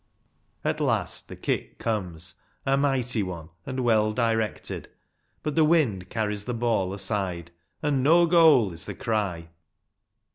[0.65, 4.89] At last the kick comes ‚ÄĒ a mighty one, and well directed ‚ÄĒ
[5.43, 7.51] but the wind carries the ball aside,
[7.83, 9.49] and "no goal" is the cry.